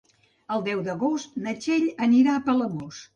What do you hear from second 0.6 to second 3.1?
deu d'agost na Txell anirà a Palamós.